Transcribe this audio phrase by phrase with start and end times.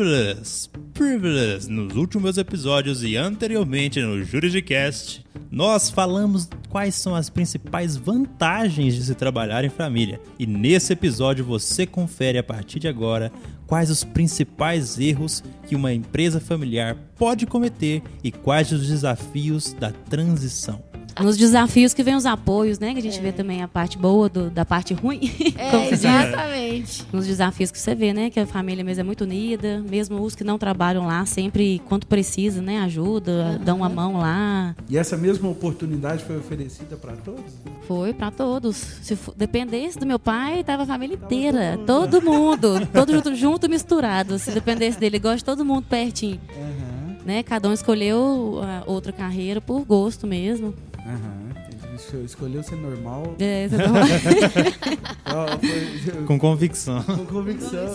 [0.00, 1.70] Privilege, Privilege.
[1.70, 9.04] Nos últimos episódios e anteriormente no Juridicast, nós falamos quais são as principais vantagens de
[9.04, 10.18] se trabalhar em família.
[10.38, 13.30] E nesse episódio você confere a partir de agora
[13.66, 19.92] quais os principais erros que uma empresa familiar pode cometer e quais os desafios da
[19.92, 20.89] transição.
[21.22, 22.92] Nos desafios que vem os apoios, né?
[22.92, 23.22] Que a gente é.
[23.22, 25.20] vê também a parte boa do, da parte ruim.
[25.60, 27.04] É, exatamente.
[27.12, 28.30] Nos desafios que você vê, né?
[28.30, 32.06] Que a família mesmo é muito unida, mesmo os que não trabalham lá, sempre, quando
[32.06, 32.78] precisa, né?
[32.78, 33.64] Ajuda, uhum.
[33.64, 34.74] dão uma mão lá.
[34.88, 37.44] E essa mesma oportunidade foi oferecida para todos?
[37.86, 38.76] Foi para todos.
[39.02, 41.78] Se dependesse do meu pai, tava a família inteira.
[41.86, 42.86] Todo, todo mundo.
[42.92, 44.38] todo junto, junto, misturado.
[44.38, 46.40] Se dependesse dele, gosta de todo mundo pertinho.
[46.56, 47.16] Uhum.
[47.24, 47.42] Né?
[47.42, 50.74] Cada um escolheu outra carreira por gosto mesmo.
[51.06, 52.24] Uhum.
[52.24, 53.34] Escolheu ser normal.
[53.38, 54.02] É, ser normal.
[56.26, 57.02] Com convicção.
[57.02, 57.88] Com convicção.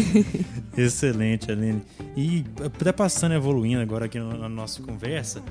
[0.76, 1.82] Excelente, Aline.
[2.16, 5.42] E até passando evoluindo agora aqui na nossa conversa,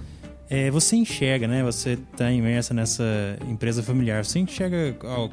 [0.50, 1.64] é, você enxerga, né?
[1.64, 3.04] Você está imersa nessa
[3.48, 4.24] empresa familiar.
[4.24, 5.30] Você enxerga ó,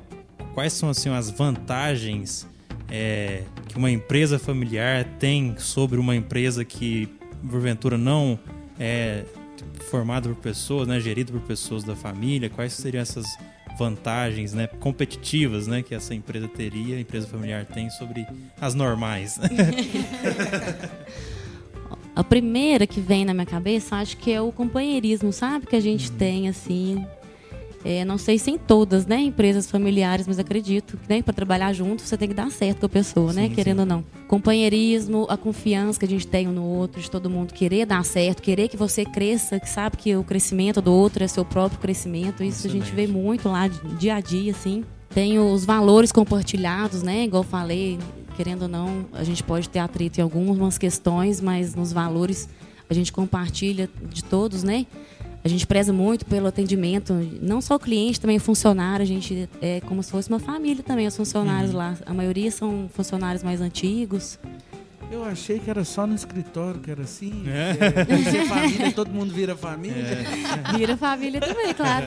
[0.54, 2.46] quais são assim as vantagens
[2.90, 7.08] é, que uma empresa familiar tem sobre uma empresa que
[7.48, 8.38] porventura não
[8.78, 9.24] é
[9.90, 13.26] formado por pessoas, né, gerido por pessoas da família, quais seriam essas
[13.78, 18.26] vantagens, né, competitivas, né, que essa empresa teria, a empresa familiar tem sobre
[18.60, 19.38] as normais?
[22.14, 25.80] a primeira que vem na minha cabeça, acho que é o companheirismo, sabe, que a
[25.80, 26.16] gente uhum.
[26.16, 27.06] tem assim,
[27.84, 31.72] é, não sei se em todas, né, empresas familiares, mas acredito que né, para trabalhar
[31.72, 33.80] junto você tem que dar certo com a pessoa, né, sim, querendo sim.
[33.80, 34.04] ou não.
[34.28, 38.04] Companheirismo, a confiança que a gente tem um no outro, de todo mundo querer dar
[38.04, 41.80] certo, querer que você cresça, que sabe que o crescimento do outro é seu próprio
[41.80, 42.42] crescimento.
[42.42, 42.82] Isso Excelente.
[42.82, 44.84] a gente vê muito lá dia a dia, assim.
[45.10, 47.98] Tem os valores compartilhados, né, igual eu falei,
[48.36, 52.48] querendo ou não, a gente pode ter atrito em algumas questões, mas nos valores
[52.88, 54.86] a gente compartilha de todos, né?
[55.44, 59.02] A gente preza muito pelo atendimento, não só o cliente, também o funcionário.
[59.02, 61.78] A gente é como se fosse uma família também, os funcionários uhum.
[61.78, 61.96] lá.
[62.06, 64.38] A maioria são funcionários mais antigos.
[65.10, 67.44] Eu achei que era só no escritório que era assim.
[67.46, 67.76] É.
[68.40, 69.94] É, família, todo mundo vira família.
[70.00, 70.78] É.
[70.78, 72.06] Vira família também, claro.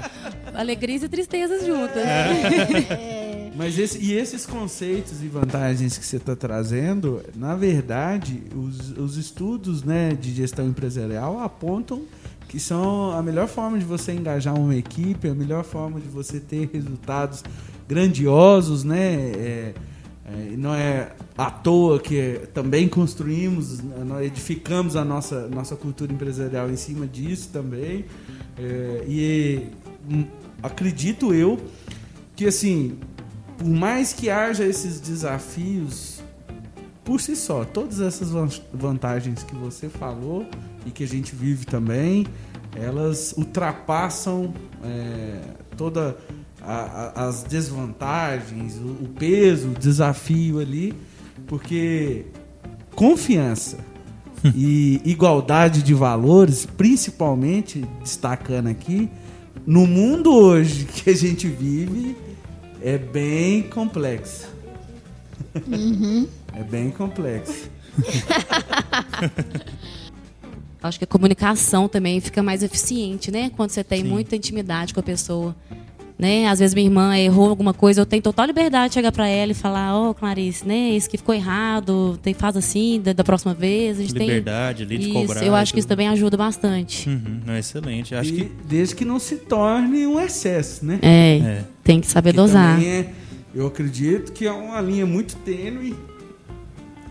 [0.53, 1.97] Alegrias e tristezas juntas.
[1.97, 3.51] É.
[3.56, 9.18] Mas esse, e esses conceitos e vantagens que você está trazendo, na verdade, os, os
[9.18, 12.01] estudos né, de gestão empresarial apontam
[12.47, 16.39] que são a melhor forma de você engajar uma equipe, a melhor forma de você
[16.39, 17.44] ter resultados
[17.88, 19.13] grandiosos, né?
[19.13, 19.73] É,
[20.28, 23.79] é, não é à toa que também construímos,
[24.23, 28.06] edificamos a nossa, nossa cultura empresarial em cima disso também.
[28.57, 29.67] É, e
[30.09, 30.25] hum,
[30.63, 31.59] acredito eu
[32.35, 32.97] que, assim,
[33.57, 36.22] por mais que haja esses desafios,
[37.03, 38.31] por si só, todas essas
[38.73, 40.45] vantagens que você falou,
[40.85, 42.28] e que a gente vive também,
[42.75, 44.53] elas ultrapassam
[44.84, 45.40] é,
[45.75, 46.18] toda
[47.16, 50.94] as desvantagens, o, o peso, o desafio ali,
[51.47, 52.25] porque
[52.95, 53.78] confiança
[54.56, 59.09] e igualdade de valores, principalmente destacando aqui,
[59.66, 62.16] no mundo hoje que a gente vive,
[62.81, 64.47] é bem complexo.
[65.68, 66.28] Uhum.
[66.53, 67.69] É bem complexo.
[70.85, 73.51] Acho que a comunicação também fica mais eficiente, né?
[73.56, 74.09] Quando você tem Sim.
[74.09, 75.56] muita intimidade com a pessoa.
[76.18, 76.47] Né?
[76.47, 79.51] Às vezes minha irmã errou alguma coisa, eu tenho total liberdade de chegar para ela
[79.51, 83.22] e falar, ó, oh, Clarice, né, isso que ficou errado, tem faz assim, da, da
[83.22, 84.00] próxima vez.
[84.00, 84.95] A gente liberdade tem...
[84.95, 85.45] ali de isso, cobrar.
[85.45, 87.09] Eu acho que isso também ajuda bastante.
[87.09, 88.16] Uhum, é excelente.
[88.16, 88.51] Acho e que...
[88.66, 91.00] Desde que não se torne um excesso, né?
[91.01, 91.63] É, é.
[91.84, 92.81] tem que saber Porque dosar.
[92.81, 93.09] É,
[93.53, 95.97] eu acredito que é uma linha muito tênue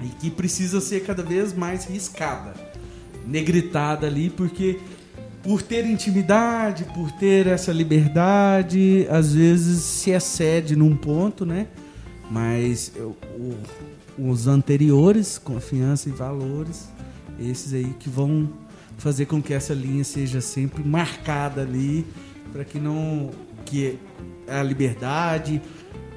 [0.02, 2.54] e que precisa ser cada vez mais riscada
[3.26, 4.78] negritada ali, porque
[5.42, 11.66] por ter intimidade, por ter essa liberdade, às vezes se excede num ponto, né?
[12.30, 16.88] Mas eu, o, os anteriores, confiança e valores,
[17.38, 18.48] esses aí que vão
[18.96, 22.06] fazer com que essa linha seja sempre marcada ali,
[22.52, 23.30] para que não
[23.66, 23.98] que
[24.48, 25.60] a liberdade,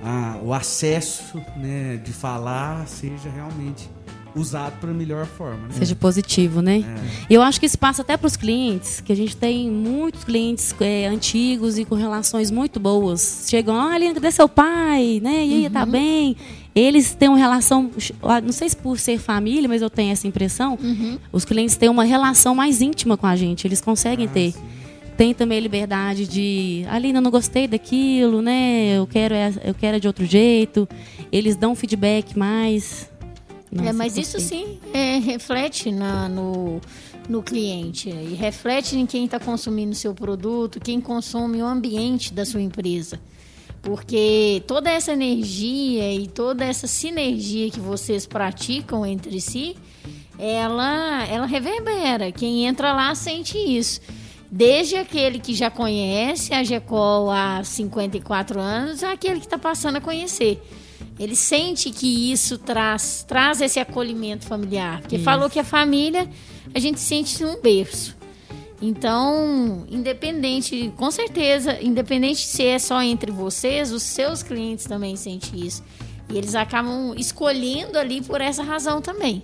[0.01, 3.89] a, o acesso, né, de falar seja realmente
[4.37, 5.67] usado para melhor forma.
[5.67, 5.73] Né?
[5.73, 6.79] Seja positivo, né?
[6.79, 7.25] É.
[7.29, 10.73] Eu acho que isso passa até para os clientes, que a gente tem muitos clientes
[10.79, 13.45] é, antigos e com relações muito boas.
[13.49, 15.19] Chegam, olha, cadê seu pai?
[15.21, 15.45] Né?
[15.45, 15.85] E aí, tá uhum.
[15.85, 16.37] tá bem?
[16.75, 17.89] Eles têm uma relação,
[18.43, 21.17] não sei se por ser família, mas eu tenho essa impressão, uhum.
[21.31, 24.51] os clientes têm uma relação mais íntima com a gente, eles conseguem ah, ter.
[24.51, 24.77] Sim
[25.17, 28.97] tem também a liberdade de, Alina, não gostei daquilo, né?
[28.97, 30.87] Eu quero, é, eu quero é de outro jeito.
[31.31, 33.09] Eles dão feedback mais
[33.85, 36.81] é, mas isso sim é, reflete na, no,
[37.27, 42.33] no cliente e reflete em quem está consumindo o seu produto, quem consome o ambiente
[42.33, 43.19] da sua empresa.
[43.81, 49.75] Porque toda essa energia e toda essa sinergia que vocês praticam entre si,
[50.37, 52.31] ela, ela reverbera.
[52.31, 54.01] Quem entra lá sente isso.
[54.49, 60.01] Desde aquele que já conhece a GECOL há 54 anos, aquele que está passando a
[60.01, 60.61] conhecer.
[61.19, 65.01] Ele sente que isso traz, traz esse acolhimento familiar.
[65.01, 65.25] Porque isso.
[65.25, 66.29] falou que a família,
[66.73, 68.15] a gente sente um berço.
[68.81, 75.65] Então, independente, com certeza, independente se é só entre vocês, os seus clientes também sentem
[75.65, 75.83] isso.
[76.29, 79.43] E eles acabam escolhendo ali por essa razão também.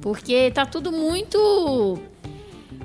[0.00, 1.98] Porque tá tudo muito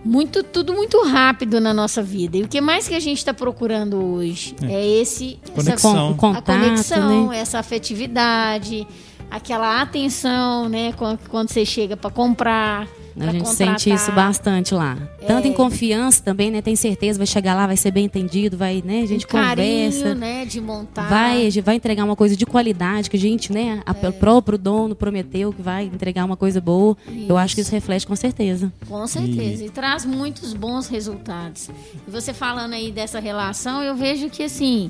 [0.04, 2.38] muito tudo muito rápido na nossa vida.
[2.38, 6.08] E o que mais que a gente está procurando hoje é, é esse conexão.
[6.10, 7.38] Essa, contato, a conexão, né?
[7.40, 8.88] essa afetividade,
[9.32, 12.88] aquela atenção, né, quando, você chega para comprar.
[13.20, 13.80] A gente contratar.
[13.80, 14.98] sente isso bastante lá.
[15.28, 15.50] Tanto é.
[15.50, 16.62] em confiança também, né?
[16.62, 19.02] Tem certeza, vai chegar lá, vai ser bem entendido, vai, né?
[19.02, 20.16] A gente um carinho, conversa.
[20.16, 20.46] né?
[20.46, 21.10] De montar.
[21.10, 23.84] Vai, vai entregar uma coisa de qualidade que a gente, né?
[23.86, 24.08] É.
[24.08, 26.96] O próprio dono prometeu que vai entregar uma coisa boa.
[27.06, 27.26] Isso.
[27.28, 28.72] Eu acho que isso reflete com certeza.
[28.88, 29.64] Com certeza.
[29.64, 29.68] E...
[29.68, 31.70] e traz muitos bons resultados.
[32.08, 34.90] E você falando aí dessa relação, eu vejo que assim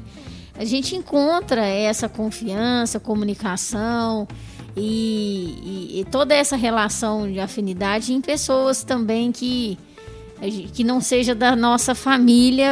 [0.62, 4.28] a gente encontra essa confiança, comunicação
[4.78, 9.78] e, e, e toda essa relação de afinidade em pessoas também que
[10.74, 12.68] que não seja da nossa família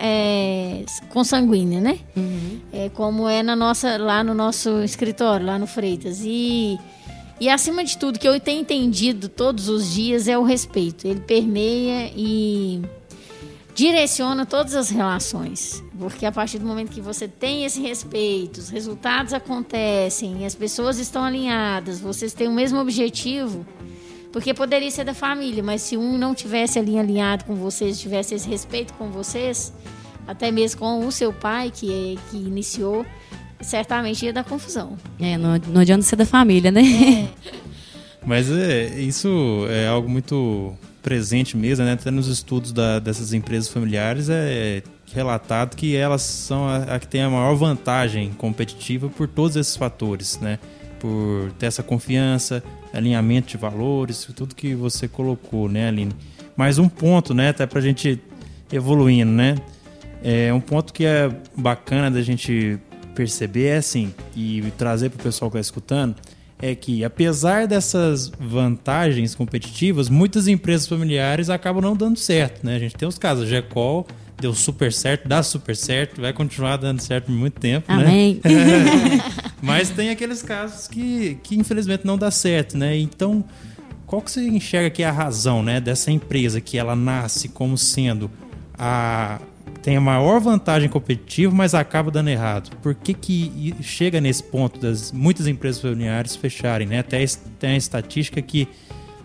[0.00, 1.98] é, consanguínea, né?
[2.16, 2.60] Uhum.
[2.72, 6.20] É como é na nossa, lá no nosso escritório, lá no Freitas.
[6.24, 6.78] E,
[7.40, 11.04] e acima de tudo, que eu tenho entendido todos os dias é o respeito.
[11.04, 12.80] Ele permeia e
[13.74, 15.82] direciona todas as relações.
[16.08, 20.98] Porque a partir do momento que você tem esse respeito, os resultados acontecem, as pessoas
[20.98, 23.66] estão alinhadas, vocês têm o mesmo objetivo,
[24.32, 28.34] porque poderia ser da família, mas se um não tivesse ali alinhado com vocês, tivesse
[28.34, 29.72] esse respeito com vocês,
[30.26, 33.04] até mesmo com o seu pai, que, é, que iniciou,
[33.60, 34.96] certamente ia dar confusão.
[35.20, 36.82] É, não, não adianta ser da família, né?
[36.82, 37.52] É.
[38.24, 41.92] Mas é, isso é algo muito presente mesmo, né?
[41.92, 44.82] Até nos estudos da, dessas empresas familiares é
[45.14, 49.76] relatado que elas são a, a, que tem a maior vantagem competitiva por todos esses
[49.76, 50.58] fatores, né?
[50.98, 52.62] Por ter essa confiança,
[52.92, 56.12] alinhamento de valores, tudo que você colocou, né, Aline?
[56.56, 57.48] Mais um ponto, né?
[57.48, 58.20] Até pra gente
[58.72, 59.56] evoluindo, né?
[60.22, 62.78] É um ponto que é bacana da gente
[63.14, 66.16] perceber é assim, e trazer para o pessoal que está escutando,
[66.60, 72.76] é que, apesar dessas vantagens competitivas, muitas empresas familiares acabam não dando certo, né?
[72.76, 74.06] A gente tem os casos, a Gecol
[74.42, 78.02] deu super certo, dá super certo, vai continuar dando certo por muito tempo, né?
[78.02, 78.40] Amém.
[78.44, 79.22] né?
[79.62, 82.96] Mas tem aqueles casos que, que infelizmente não dá certo, né?
[82.98, 83.44] Então,
[84.04, 87.78] qual que você enxerga que é a razão, né, dessa empresa que ela nasce como
[87.78, 88.30] sendo
[88.76, 89.40] a
[89.80, 92.70] tem a maior vantagem competitiva, mas acaba dando errado.
[92.82, 96.86] Por que, que chega nesse ponto das muitas empresas familiares fecharem?
[96.86, 97.00] Né?
[97.00, 97.24] Até
[97.58, 98.68] tem a estatística que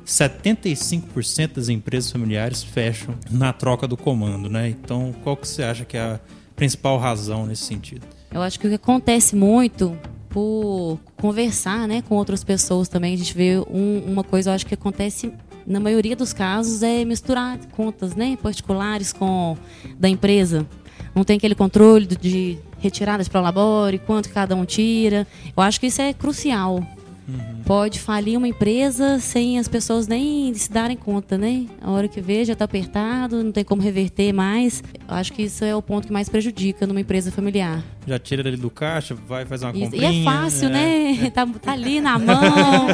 [0.08, 4.50] 75% das empresas familiares fecham na troca do comando.
[4.50, 4.70] Né?
[4.70, 6.20] Então, qual que você acha que é a
[6.56, 8.08] principal razão nesse sentido?
[8.32, 9.98] Eu acho que o que acontece muito
[10.30, 14.66] por conversar né, com outras pessoas também, a gente vê um, uma coisa, eu acho
[14.66, 15.32] que acontece
[15.66, 19.58] na maioria dos casos, é misturar contas né, particulares com
[20.00, 20.66] da empresa.
[21.14, 25.28] Não tem aquele controle de retiradas para o labore, quanto cada um tira.
[25.56, 26.86] Eu acho que isso é crucial.
[27.28, 27.62] Uhum.
[27.66, 31.66] Pode falir uma empresa sem as pessoas nem se darem conta, né?
[31.82, 34.82] A hora que vê já está apertado, não tem como reverter mais.
[35.08, 37.84] Acho que isso é o ponto que mais prejudica numa empresa familiar.
[38.06, 40.12] Já tira ele do caixa, vai fazer uma comprinha.
[40.12, 41.12] E é fácil, é, né?
[41.26, 41.28] É.
[41.38, 42.88] Tá, tá ali na mão,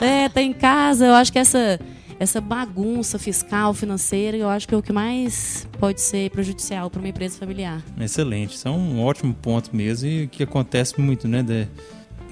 [0.00, 1.06] é, tá em casa.
[1.06, 1.78] Eu acho que essa
[2.18, 7.00] essa bagunça fiscal, financeira, eu acho que é o que mais pode ser prejudicial para
[7.00, 7.82] uma empresa familiar.
[8.00, 11.42] Excelente, isso é um ótimo ponto mesmo e que acontece muito, né?
[11.42, 11.68] De,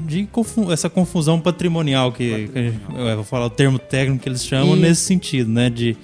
[0.01, 2.75] de confu essa confusão patrimonial que, patrimonial.
[2.89, 4.81] que eu vou falar o termo técnico que eles chamam e...
[4.81, 5.71] nesse sentido, né?
[5.71, 5.97] De,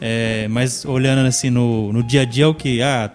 [0.00, 2.80] é, mas olhando assim no, no dia a dia, é o que?
[2.80, 3.10] Ah,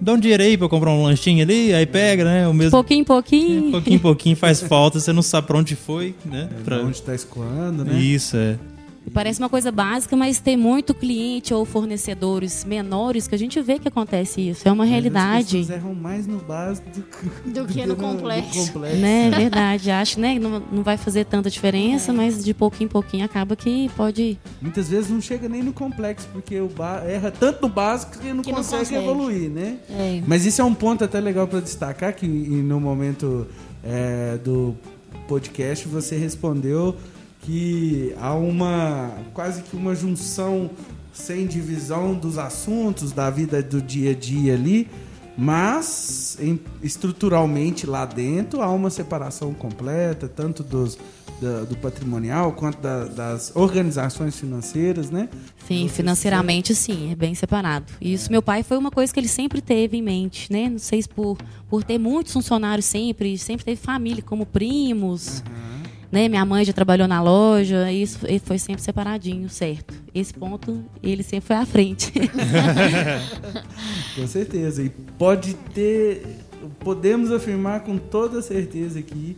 [0.00, 2.48] dá um dinheiro aí pra comprar um lanchinho ali, aí pega, né?
[2.48, 2.70] O mesmo...
[2.70, 3.68] Pouquinho em pouquinho.
[3.68, 6.48] É, pouquinho em pouquinho faz falta, você não sabe pra onde foi, né?
[6.58, 7.98] É, pra onde tá escoando, né?
[7.98, 8.56] Isso, é.
[9.12, 13.78] Parece uma coisa básica, mas tem muito cliente ou fornecedores menores que a gente vê
[13.78, 14.68] que acontece isso.
[14.68, 15.58] É uma mas realidade.
[15.58, 17.00] As erram mais no básico do,
[17.50, 18.58] do, do que no, complexo.
[18.58, 18.96] No complexo.
[18.98, 19.90] Né, é verdade.
[19.90, 22.14] Acho né, não, não vai fazer tanta diferença, é.
[22.14, 24.38] mas de pouquinho em pouquinho acaba que pode.
[24.60, 27.02] Muitas vezes não chega nem no complexo, porque o ba...
[27.04, 29.78] erra tanto no básico que não, que consegue, não consegue, evoluir, né?
[29.90, 30.22] É.
[30.26, 33.46] Mas isso é um ponto até legal para destacar que no momento
[33.82, 34.76] é, do
[35.26, 36.96] podcast você respondeu
[37.40, 40.70] que há uma quase que uma junção
[41.12, 44.88] sem divisão dos assuntos da vida do dia a dia ali,
[45.36, 50.98] mas em, estruturalmente lá dentro há uma separação completa, tanto dos,
[51.40, 55.28] da, do patrimonial quanto da, das organizações financeiras, né?
[55.66, 57.86] Sim, Você financeiramente sim, é bem separado.
[58.00, 60.68] E Isso meu pai foi uma coisa que ele sempre teve em mente, né?
[60.68, 65.42] Não sei se por, por ter muitos funcionários sempre, sempre teve família como primos,
[66.10, 66.28] né?
[66.28, 69.94] Minha mãe já trabalhou na loja, isso ele foi sempre separadinho, certo?
[70.14, 72.12] Esse ponto ele sempre foi à frente.
[74.16, 74.82] Com certeza.
[74.82, 74.88] E
[75.18, 76.26] pode ter.
[76.80, 79.36] Podemos afirmar com toda certeza aqui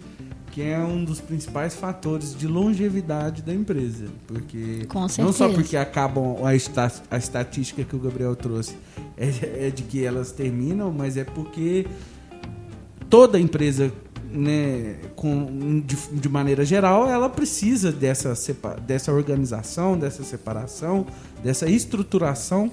[0.51, 4.05] que é um dos principais fatores de longevidade da empresa.
[4.27, 8.77] Porque Com não só porque acabam a, esta- a estatística que o Gabriel trouxe
[9.17, 11.87] é, é de que elas terminam, mas é porque
[13.09, 13.91] toda empresa,
[14.33, 18.35] né, com, de, de maneira geral, ela precisa dessa,
[18.87, 21.07] dessa organização, dessa separação,
[21.43, 22.71] dessa estruturação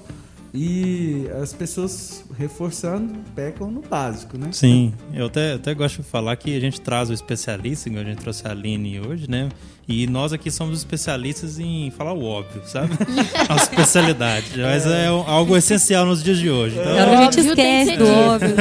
[0.52, 4.48] e as pessoas reforçando pecam no básico, né?
[4.50, 8.08] Sim, eu até, até gosto de falar que a gente traz o especialista, igual a
[8.08, 9.48] gente trouxe a Aline hoje, né?
[9.86, 12.90] E nós aqui somos especialistas em falar o óbvio, sabe?
[13.48, 14.46] a especialidade.
[14.56, 16.76] Mas é um- algo essencial nos dias de hoje.
[16.78, 18.54] Então, Tem hora que a gente esquece do óbvio.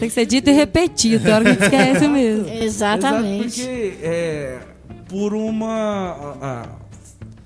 [0.00, 2.48] Tem que ser dito e repetido, tem hora que a gente esquece mesmo.
[2.48, 3.60] Exatamente.
[3.60, 4.58] Exato, porque é,
[5.08, 5.68] por uma
[6.40, 6.66] a- a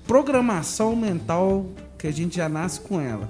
[0.07, 1.65] programação mental
[1.97, 3.29] que a gente já nasce com ela.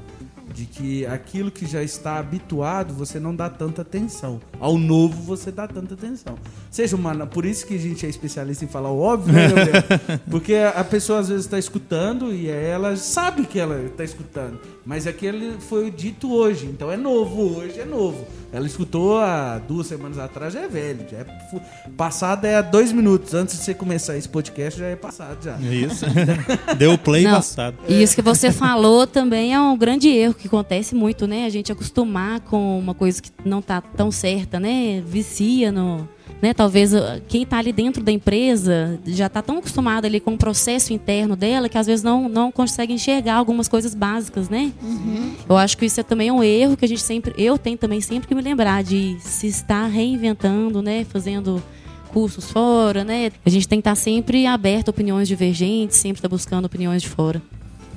[0.54, 4.40] De que aquilo que já está habituado, você não dá tanta atenção.
[4.58, 6.38] Ao novo, você dá tanta atenção.
[6.72, 7.14] Seja uma.
[7.28, 9.42] Por isso que a gente é especialista em falar o óbvio, né?
[10.32, 14.58] Porque a pessoa às vezes está escutando e ela sabe que ela está escutando.
[14.86, 18.26] Mas aquele foi dito hoje, então é novo, hoje é novo.
[18.56, 21.06] Ela escutou há duas semanas atrás, já é velho.
[21.12, 21.26] Já é
[21.98, 23.34] passado é há dois minutos.
[23.34, 25.58] Antes de você começar esse podcast, já é passado já.
[25.58, 26.06] Isso.
[26.78, 27.32] Deu o play Não.
[27.32, 27.76] passado.
[27.86, 31.46] E isso que você falou também é um grande erro que acontece muito, né?
[31.46, 35.04] A gente acostumar com uma coisa que não tá tão certa, né?
[35.06, 36.08] Vicia no.
[36.46, 36.54] Né?
[36.54, 40.38] Talvez uh, quem está ali dentro da empresa já está tão acostumado ali com o
[40.38, 44.72] processo interno dela que às vezes não, não consegue enxergar algumas coisas básicas, né?
[45.50, 48.00] Eu acho que isso é também um erro que a gente sempre, eu tenho também
[48.00, 51.04] sempre que me lembrar de se estar reinventando, né?
[51.06, 51.64] Fazendo
[52.14, 53.32] cursos fora, né?
[53.44, 57.10] A gente tem que estar sempre aberto a opiniões divergentes, sempre estar buscando opiniões de
[57.10, 57.42] fora.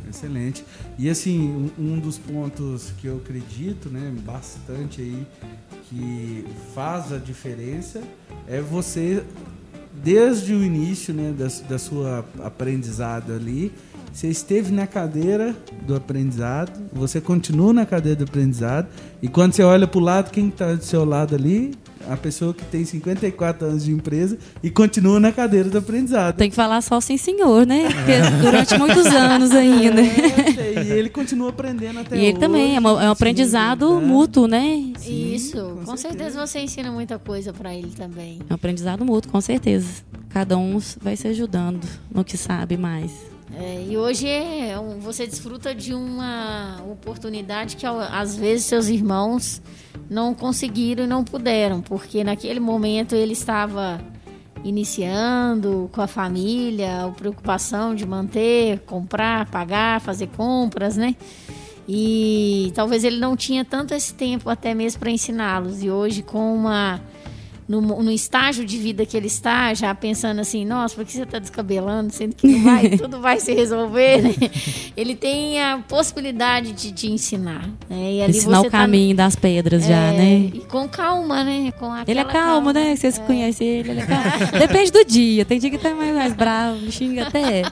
[0.09, 0.65] Excelente.
[0.99, 5.27] E assim, um, um dos pontos que eu acredito, né, bastante aí,
[5.89, 8.03] que faz a diferença
[8.47, 9.23] é você,
[10.03, 13.73] desde o início, né, da, da sua aprendizado ali,
[14.13, 15.55] você esteve na cadeira
[15.87, 18.89] do aprendizado, você continua na cadeira do aprendizado,
[19.23, 21.75] e quando você olha para o lado, quem está do seu lado ali?
[22.09, 26.37] A pessoa que tem 54 anos de empresa e continua na cadeira do aprendizado.
[26.37, 27.85] Tem que falar só sim, senhor, né?
[27.93, 30.01] Porque durante muitos anos ainda.
[30.03, 33.99] É, e ele continua aprendendo até E ele hoje, também, é, uma- é um aprendizado
[34.01, 34.07] né?
[34.07, 34.93] mútuo, né?
[35.07, 36.25] Isso, com com, certeza.
[36.31, 36.47] certeza.
[36.47, 38.39] você ensina muita coisa pra ele também.
[38.49, 40.03] É um aprendizado mútuo, com certeza.
[40.31, 43.11] Cada um vai se ajudando no que sabe mais.
[43.57, 49.63] É, e hoje é você desfruta de uma oportunidade que às vezes seus irmãos
[50.09, 54.01] não conseguiram e não puderam, porque naquele momento ele estava
[54.65, 61.17] iniciando com a família, a preocupação de manter, comprar, pagar, fazer compras, né?
[61.89, 65.83] E talvez ele não tinha tanto esse tempo até mesmo para ensiná-los.
[65.83, 67.01] E hoje com uma
[67.69, 71.23] no, no estágio de vida que ele está, já pensando assim, nossa, por que você
[71.23, 74.35] está descabelando, sendo que não vai, tudo vai se resolver, né?
[74.97, 77.69] Ele tem a possibilidade de te ensinar.
[77.89, 78.13] Né?
[78.15, 80.51] E ali Ensinar você o caminho das pedras já, tá, é, né?
[80.55, 81.71] E com calma, né?
[81.79, 82.73] Com Ele é calmo, calma.
[82.73, 82.97] né?
[82.97, 84.59] Vocês conhecem ele, ele é calmo.
[84.59, 85.45] Depende do dia.
[85.45, 87.65] Tem dia que tá mais, mais bravo, me xinga até.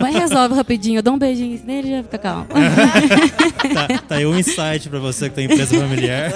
[0.00, 0.98] Mas resolve rapidinho.
[0.98, 2.46] Eu dou um beijinho nele e já fica calmo.
[2.46, 6.32] Tá, tá aí um insight pra você que tem empresa familiar.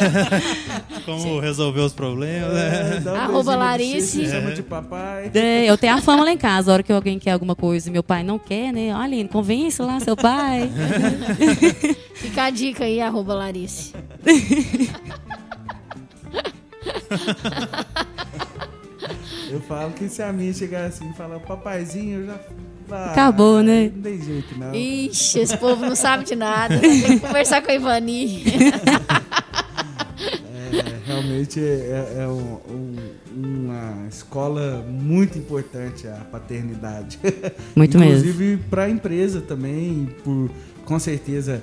[1.07, 2.53] Como resolver os problemas.
[2.53, 2.72] né?
[2.73, 4.27] É, dá um Arroba Larice.
[4.27, 5.31] chama de papai.
[5.35, 6.71] É, eu tenho a fama lá em casa.
[6.71, 8.95] A hora que alguém quer alguma coisa e meu pai não quer, né?
[8.95, 10.71] Olha, Aline, convence lá seu pai.
[12.15, 13.93] Fica a dica aí, arroba Larice.
[19.51, 22.35] Eu falo que se a minha chegar assim e falar, papaizinho, eu já.
[22.91, 23.91] Ah, Acabou, né?
[23.95, 24.75] Não tem jeito, não.
[24.75, 26.79] Ixi, esse povo não sabe de nada.
[26.79, 28.45] Tem que conversar com a Ivani.
[30.73, 31.63] É, realmente é,
[32.19, 32.97] é- é um- um-
[33.37, 37.19] uma escola muito importante a paternidade.
[37.77, 38.15] Muito mesmo.
[38.19, 40.51] Inclusive para a empresa também, por
[40.85, 41.63] com certeza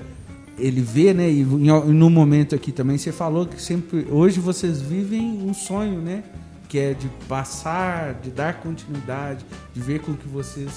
[0.58, 1.30] ele vê, né?
[1.32, 6.24] E no momento aqui também você falou que sempre hoje vocês vivem um sonho, né?
[6.68, 10.70] que é de passar, de dar continuidade, de ver com que vocês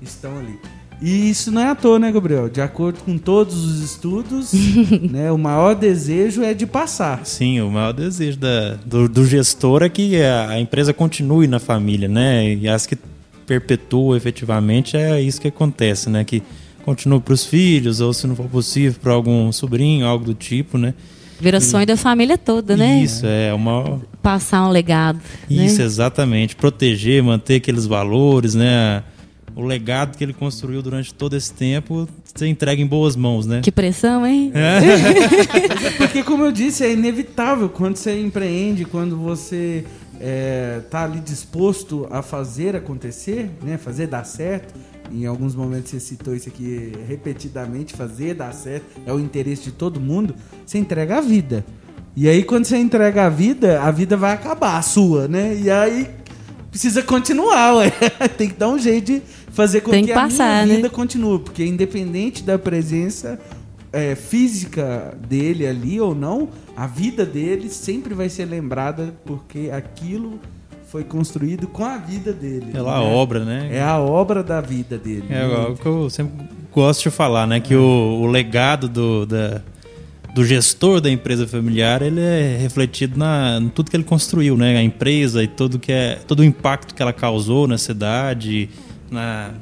[0.00, 0.56] estão ali.
[1.02, 2.48] E isso não é à toa, né, Gabriel?
[2.48, 4.52] De acordo com todos os estudos,
[5.10, 7.24] né, o maior desejo é de passar.
[7.24, 11.58] Sim, o maior desejo da, do, do gestor é que a, a, empresa continue na
[11.58, 12.54] família, né?
[12.54, 12.98] E as que
[13.46, 16.22] perpetuam efetivamente é isso que acontece, né?
[16.22, 16.42] Que
[16.84, 20.76] continue para os filhos, ou se não for possível, para algum sobrinho, algo do tipo,
[20.76, 20.94] né?
[21.40, 23.02] Vira sonho da família toda, né?
[23.02, 24.02] Isso, é uma.
[24.22, 25.18] Passar um legado.
[25.48, 25.64] Né?
[25.64, 25.84] Isso, né?
[25.86, 26.54] exatamente.
[26.54, 29.02] Proteger, manter aqueles valores, né?
[29.54, 33.60] O legado que ele construiu durante todo esse tempo você entrega em boas mãos, né?
[33.60, 34.52] Que pressão, hein?
[34.54, 35.90] É.
[35.98, 39.84] Porque, como eu disse, é inevitável quando você empreende, quando você
[40.20, 43.76] é, tá ali disposto a fazer acontecer, né?
[43.76, 44.74] Fazer dar certo
[45.12, 49.72] em alguns momentos você citou isso aqui repetidamente, fazer dar certo, é o interesse de
[49.72, 51.64] todo mundo, você entrega a vida.
[52.16, 55.56] E aí quando você entrega a vida, a vida vai acabar, a sua, né?
[55.56, 56.08] E aí
[56.70, 57.90] precisa continuar, ué.
[58.38, 59.22] Tem que dar um jeito de
[59.60, 60.94] fazer com Tem que, que passar, a minha vida né?
[60.94, 63.38] continue, porque independente da presença
[63.92, 70.40] é, física dele ali ou não, a vida dele sempre vai ser lembrada porque aquilo
[70.86, 72.72] foi construído com a vida dele.
[72.72, 73.06] Pela né?
[73.06, 73.68] obra, né?
[73.70, 75.24] É a obra da vida dele.
[75.28, 75.66] É né?
[75.68, 77.60] o que eu sempre gosto de falar, né?
[77.60, 79.60] Que o, o legado do, da,
[80.34, 84.78] do gestor da empresa familiar ele é refletido na em tudo que ele construiu, né?
[84.78, 88.68] A empresa e todo que é todo o impacto que ela causou na cidade,
[89.10, 89.52] na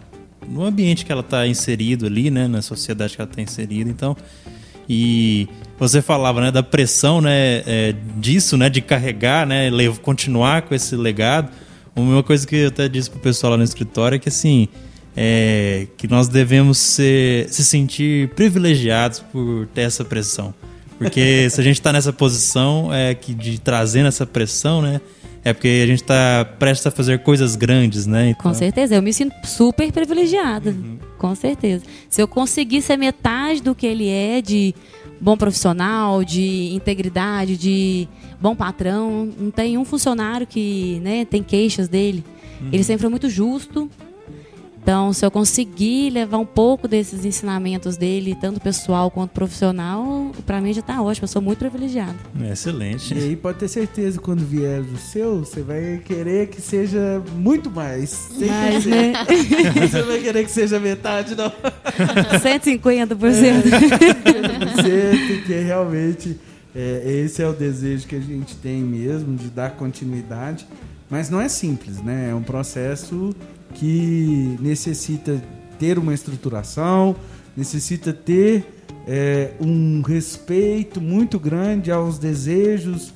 [0.47, 2.49] no ambiente que ela está inserido ali, né?
[2.49, 3.91] Na sociedade que ela está inserida.
[3.91, 4.17] Então,
[4.89, 5.47] e
[5.79, 10.97] você falava, né, da pressão, né, é, disso, né, de carregar, né, continuar com esse
[10.97, 11.51] legado.
[11.95, 14.69] Uma coisa que eu até disse pro pessoal lá no escritório é que assim,
[15.15, 20.55] é, que nós devemos ser, se sentir privilegiados por ter essa pressão.
[20.97, 25.01] Porque se a gente está nessa posição é que de trazendo essa pressão, né,
[25.45, 28.31] é porque a gente está prestes a fazer coisas grandes, né?
[28.31, 28.43] Então...
[28.51, 30.71] Com certeza, eu me sinto super privilegiada.
[30.71, 30.99] Uhum.
[31.17, 31.85] Com certeza.
[32.09, 34.75] Se eu conseguir ser metade do que ele é de
[35.21, 38.09] bom profissional, de integridade, de
[38.41, 42.25] bom patrão, não tem um funcionário que né, tem queixas dele.
[42.61, 42.69] Uhum.
[42.73, 43.91] Ele sempre foi muito justo,
[44.89, 50.63] então, se eu conseguir levar um pouco desses ensinamentos dele, tanto pessoal quanto profissional, para
[50.63, 51.25] mim já está ótimo.
[51.25, 52.15] Eu sou muito privilegiado.
[52.51, 53.13] Excelente.
[53.13, 57.71] E aí pode ter certeza, quando vier do seu, você vai querer que seja muito
[57.71, 58.31] mais.
[58.41, 59.13] Mais, né?
[59.79, 61.53] Você vai querer que seja metade, não.
[62.41, 63.13] 150%.
[64.89, 66.41] É, porque realmente
[66.75, 70.67] é, esse é o desejo que a gente tem mesmo, de dar continuidade.
[71.11, 72.31] Mas não é simples, né?
[72.31, 73.35] É um processo
[73.75, 75.43] que necessita
[75.79, 77.15] ter uma estruturação,
[77.57, 78.65] necessita ter
[79.07, 83.13] é, um respeito muito grande aos desejos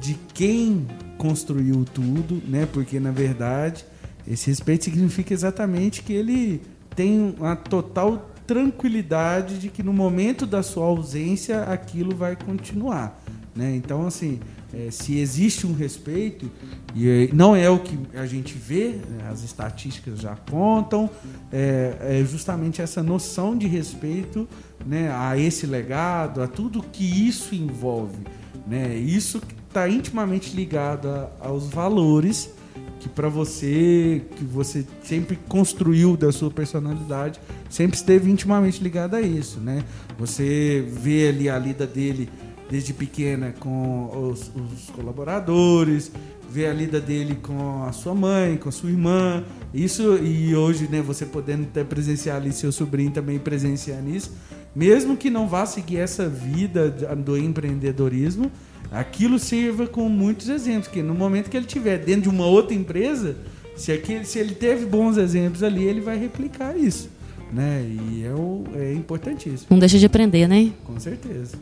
[0.00, 0.86] de quem
[1.16, 2.66] construiu tudo, né?
[2.72, 3.84] Porque na verdade
[4.26, 6.62] esse respeito significa exatamente que ele
[6.94, 13.21] tem uma total tranquilidade de que no momento da sua ausência aquilo vai continuar,
[13.54, 13.74] né?
[13.76, 14.40] Então assim
[14.74, 16.50] é, se existe um respeito,
[16.94, 21.10] e é, não é o que a gente vê, né, as estatísticas já apontam,
[21.52, 24.48] é, é, justamente essa noção de respeito
[24.86, 28.24] né, a esse legado, a tudo que isso envolve.
[28.66, 28.96] Né?
[28.96, 32.50] Isso está intimamente ligado a, aos valores
[32.98, 39.20] que para você, que você sempre construiu da sua personalidade, sempre esteve intimamente ligado a
[39.20, 39.58] isso.
[39.58, 39.82] Né?
[40.18, 42.30] Você vê ali a lida dele
[42.72, 46.10] desde pequena com os, os, colaboradores,
[46.50, 49.44] ver a lida dele com a sua mãe, com a sua irmã.
[49.74, 54.32] Isso e hoje, né, você podendo até presenciar ali seu sobrinho também presenciar nisso,
[54.74, 58.50] mesmo que não vá seguir essa vida do empreendedorismo,
[58.90, 62.74] aquilo sirva com muitos exemplos, que no momento que ele estiver dentro de uma outra
[62.74, 63.36] empresa,
[63.76, 67.10] se, aquele, se ele teve bons exemplos ali, ele vai replicar isso.
[67.52, 67.84] Né?
[67.86, 69.66] E é, o, é importantíssimo.
[69.68, 70.72] Não deixa de aprender, né?
[70.86, 71.58] Com certeza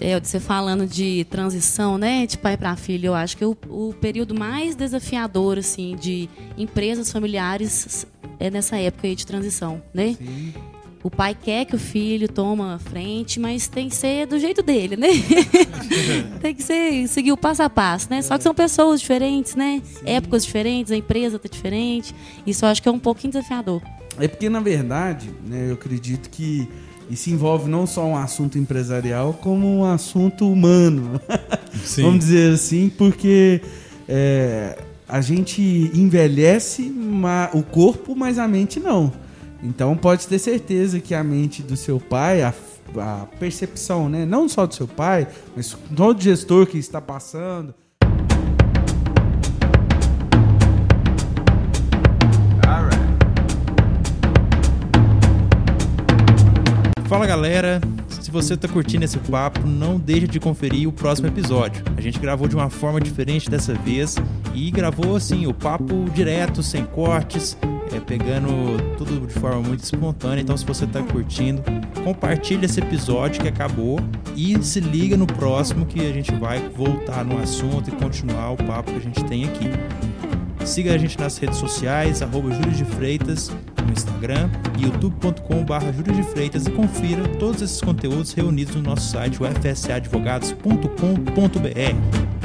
[0.00, 3.94] é, você falando de transição, né, de pai para filho, eu acho que o, o,
[4.00, 8.06] período mais desafiador, assim, de empresas familiares
[8.38, 10.16] é nessa época aí de transição, né?
[10.18, 10.54] Sim.
[11.02, 14.62] O pai quer que o filho toma a frente, mas tem que ser do jeito
[14.62, 15.08] dele, né?
[16.42, 18.20] tem que ser, seguir o passo a passo, né?
[18.20, 19.80] Só que são pessoas diferentes, né?
[19.82, 20.02] Sim.
[20.04, 22.14] Épocas diferentes, a empresa tá diferente.
[22.46, 23.82] Isso eu acho que é um pouquinho desafiador.
[24.18, 26.68] É porque, na verdade, né, eu acredito que
[27.10, 31.20] isso envolve não só um assunto empresarial, como um assunto humano.
[31.98, 33.60] Vamos dizer assim, porque
[34.08, 35.60] é, a gente
[35.92, 36.94] envelhece
[37.52, 39.12] o corpo, mas a mente não.
[39.60, 42.54] Então pode ter certeza que a mente do seu pai, a,
[42.96, 44.24] a percepção, né?
[44.24, 47.74] não só do seu pai, mas todo gestor que está passando
[57.10, 61.82] Fala galera, se você está curtindo esse papo, não deixe de conferir o próximo episódio.
[61.96, 64.14] A gente gravou de uma forma diferente dessa vez
[64.54, 67.58] e gravou assim o papo direto, sem cortes,
[67.92, 68.48] é, pegando
[68.96, 70.40] tudo de forma muito espontânea.
[70.40, 71.64] Então, se você está curtindo,
[72.04, 73.98] compartilhe esse episódio que acabou
[74.36, 78.56] e se liga no próximo que a gente vai voltar no assunto e continuar o
[78.56, 79.68] papo que a gente tem aqui.
[80.64, 83.50] Siga a gente nas redes sociais, arroba Júlio de Freitas,
[83.84, 89.42] no Instagram e youtube.com.br de Freitas e confira todos esses conteúdos reunidos no nosso site,
[89.42, 92.39] o fsadvogados.com.br.